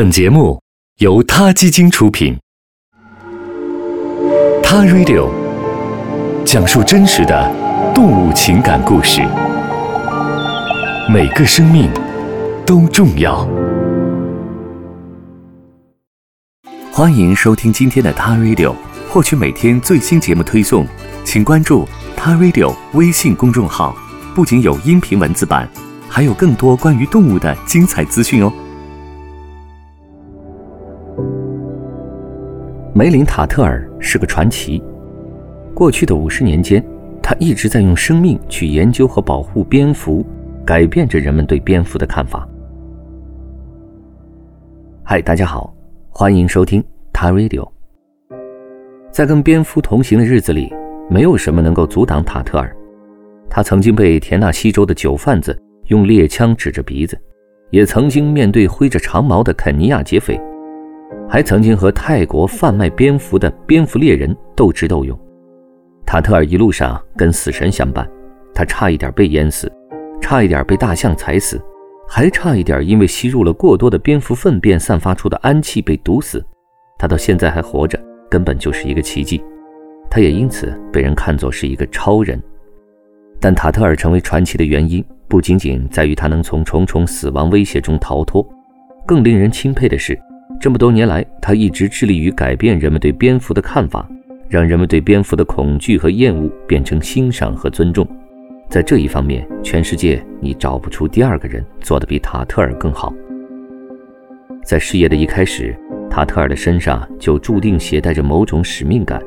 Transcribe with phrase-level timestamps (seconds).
[0.00, 0.58] 本节目
[1.00, 2.34] 由他基金出品，
[4.62, 5.28] 《他 Radio》
[6.42, 7.54] 讲述真实的
[7.94, 9.20] 动物情感故事，
[11.06, 11.90] 每个生命
[12.64, 13.46] 都重要。
[16.90, 18.70] 欢迎收听今天的《他 Radio》，
[19.10, 20.86] 获取每天最新节目推送，
[21.24, 21.84] 请关注
[22.16, 23.94] 《他 Radio》微信公众号，
[24.34, 25.68] 不仅有音频文字版，
[26.08, 28.50] 还有更多关于动物的精彩资讯哦。
[32.92, 34.82] 梅林塔特尔是个传奇。
[35.74, 36.84] 过去的五十年间，
[37.22, 40.26] 他一直在用生命去研究和保护蝙蝠，
[40.66, 42.48] 改变着人们对蝙蝠的看法。
[45.04, 45.72] 嗨，大家好，
[46.08, 47.68] 欢迎收听他 Radio。
[49.12, 50.74] 在跟蝙蝠同行的日子里，
[51.08, 52.74] 没有什么能够阻挡塔特尔。
[53.48, 57.16] 他曾经被田纳西州的酒贩子用猎枪指着鼻子，
[57.70, 60.40] 也曾经面对挥着长矛的肯尼亚劫匪。
[61.32, 65.16] 还曾经和泰国贩卖蝙蝠的蝙蝠猎人斗智斗勇，
[66.04, 68.04] 塔特尔一路上跟死神相伴，
[68.52, 69.72] 他差一点被淹死，
[70.20, 71.62] 差一点被大象踩死，
[72.08, 76.44] 还差一点因为吸入了过多的蝙蝠粪便散发出的氨气被毒死。
[76.98, 77.96] 他到现在还活着，
[78.28, 79.40] 根本就是一个奇迹。
[80.10, 82.42] 他也因此被人看作是一个超人。
[83.40, 88.44] 但塔特尔成为传奇的原因，不仅仅在于他能从重重死亡威胁中逃脱，
[89.06, 90.18] 更令人钦佩的是。
[90.60, 94.06] 这么多年来，他一直致力于改变人们对蝙蝠的看法，
[94.46, 98.06] 让人们对蝙蝠的恐惧和厌恶变成欣赏和尊重。
[98.68, 103.10] 在这一方面，全世界你找不出第二个人做得比塔特尔更好。
[104.62, 105.74] 在事业的一开始，
[106.10, 109.18] 塔特尔的身上就注定携带着某种使命感。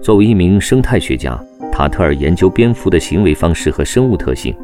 [0.00, 1.36] 作为一名生态学家，
[1.72, 4.54] 塔特尔研究蝙蝠的行为方式和生物特性；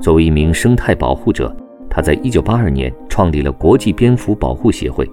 [0.00, 1.54] 作为一名生态保护者，
[1.90, 5.10] 他在1982年创立了国际蝙蝠保护协会。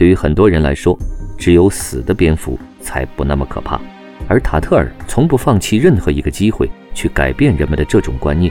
[0.00, 0.98] 对于很多人来说，
[1.36, 3.78] 只有死的蝙蝠才不那么可怕，
[4.26, 8.50] 而塔特尔从不放弃任何一个机会去改变人们的这种观念。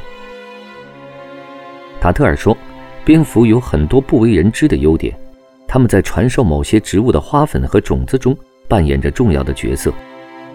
[2.00, 2.56] 塔特尔说，
[3.04, 5.12] 蝙蝠有很多不为人知的优点，
[5.68, 9.92] 它们在传授某些植物的花粉和种子中扮演着重要的角色，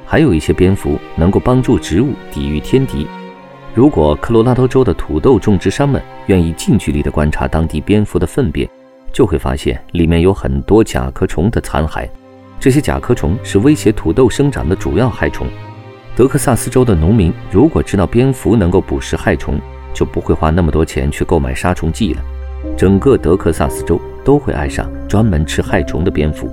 [0.06, 3.04] 还有一些蝙蝠能够帮助植物抵御天敌。
[3.74, 8.70] 如果科罗拉多州的土豆种植商们愿意近距离地观察当地蝙蝠的粪便，
[9.14, 12.06] 就会发现里面有很多甲壳虫的残骸，
[12.58, 15.46] 这些甲壳虫是威胁土豆生长的主要害虫。
[16.16, 19.60] 德克萨斯州的农民如果知道蝙蝠能够捕食害虫，
[19.94, 22.22] 就不会花那么多钱去购买杀虫剂了。
[22.76, 26.50] 整个德克萨斯州都会爱上专门吃害虫的蝙蝠。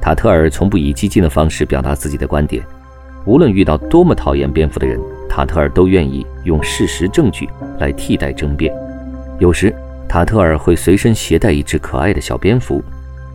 [0.00, 2.64] 塔特尔从不以激进的方式表达自己的观点，
[3.24, 7.48] 无论遇到多么讨厌蝙蝠的人，塔特尔都愿意用事实证据
[7.80, 8.72] 来替代争辩。
[9.40, 9.74] 有时。
[10.08, 12.82] 塔特尔会随身携带一只可爱的小蝙蝠，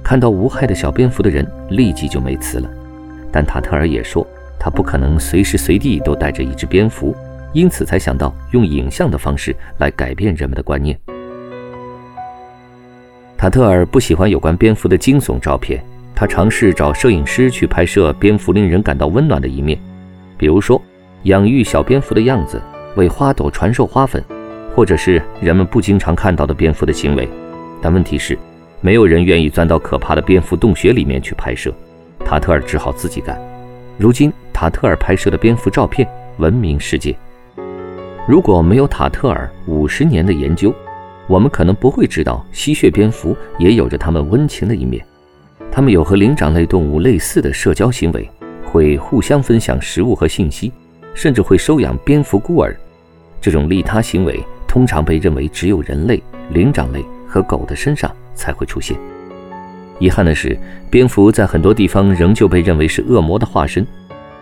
[0.02, 2.70] 看到无害的小蝙蝠的人立即就没词了。
[3.32, 4.26] 但塔特尔也说，
[4.58, 7.16] 他不可能随时随地都带着一只蝙蝠，
[7.54, 10.98] 因此才想到用影像的方式来改变人们的观念。
[13.38, 15.84] 塔特尔不喜欢有关蝙蝠的惊悚照片，
[16.16, 19.78] 他尝试找摄影师去拍摄蝙蝠令人感到温暖的一面，
[20.38, 20.82] 比如说
[21.24, 22.62] 养育小蝙蝠的样子，
[22.96, 24.24] 为花朵传授花粉。
[24.80, 27.28] 或者是人们不经常看到的蝙蝠的行为，
[27.82, 28.40] 但问题是，
[28.80, 31.70] 没有人愿意钻到可怕的蝙蝠洞穴里面去拍摄。
[32.24, 33.38] 塔特尔只好自己干。
[33.98, 36.08] 如今，塔特尔拍摄的蝙蝠照片
[36.38, 37.14] 闻名世界。
[38.26, 40.74] 如果没有塔特尔五十年的研究，
[41.28, 45.06] 我们可能不会知道吸血蝙蝠也有着它们温情的一面。
[45.70, 48.26] 它们有和灵长类动物类似的社交行为，
[48.64, 50.72] 会互相分享食物和信息，
[51.14, 52.74] 甚至会收养蝙蝠孤儿。
[53.42, 54.42] 这种利他行为。
[54.80, 58.98] 通常被认为只有人类、灵长类和狗的身上才会出现。
[60.00, 60.58] 遗憾的是，
[60.90, 63.86] 蝙蝠在很多地方仍旧被认为是恶魔的化身。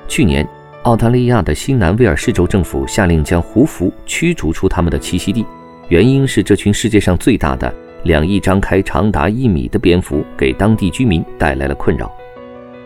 [0.07, 0.47] 去年，
[0.83, 5.43] 澳大利亚的新南威尔士州政府下令将胡蝠驱逐出他们的栖息地，
[5.89, 7.73] 原因是这群世界上最大的、
[8.03, 12.15] 两翼张开、长达一米的蝙蝠给当地居民带来了困扰。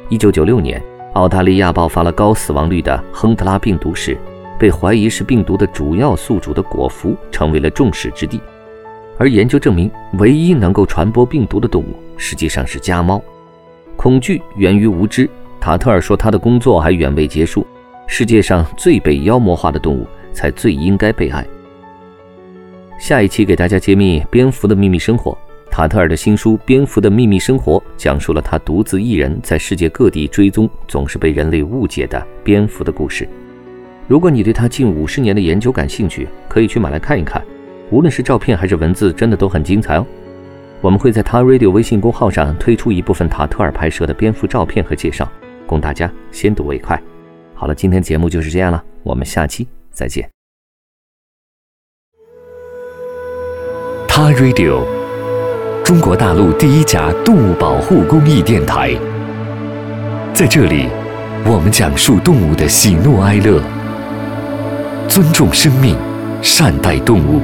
[0.07, 0.81] 一九九六年，
[1.15, 4.17] 澳大利亚爆发了高死亡率的亨特拉病毒时。
[4.61, 8.39] 被怀疑是病毒的主要宿主的果蝠成为了众矢之的，
[9.17, 13.19] 而研究证明，唯一能够传播病毒的动物实际上是家猫。
[13.95, 15.27] 恐惧源于无知。
[15.59, 17.65] 塔特尔说，他的工作还远未结束。
[18.05, 21.43] 世界上最被妖魔化的动物才最应该被爱。
[22.99, 25.35] 下一期给大家揭秘蝙蝠的秘密生活。
[25.71, 33.27] 塔特尔的新书《蝙蝠的秘密生活》讲述了他独自一人在世界各地追踪总是被人类误解的蝙蝠的故事。
[34.11, 37.41] 如果你对他近五十年的研究感兴趣，可以去买来看一看。
[37.91, 40.05] 无论是照片还是文字，真的都很精彩哦。
[40.81, 45.25] 我们会在他 Radio 微信公号上推出一部分塔特尔拍摄的蝙蝠照片和介绍，
[45.65, 47.01] 供大家先睹为快。
[47.55, 50.29] 好了，今天节目就是这样了，我们下期再见。
[54.09, 54.83] 他 Radio，
[55.85, 58.93] 中国大陆第一家动物保护公益电台，
[60.33, 60.89] 在这里，
[61.45, 63.63] 我们讲述动物的喜怒哀乐，
[65.13, 65.97] 尊重生命，
[66.41, 67.41] 善待动物。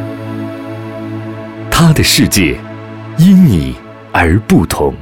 [1.69, 2.57] 他的世界。
[3.17, 3.75] 因你
[4.13, 4.93] 而不同。